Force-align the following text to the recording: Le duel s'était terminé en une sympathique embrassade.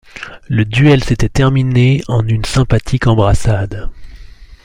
Le 0.47 0.65
duel 0.65 1.03
s'était 1.03 1.29
terminé 1.29 2.01
en 2.07 2.27
une 2.27 2.43
sympathique 2.43 3.05
embrassade. 3.05 3.91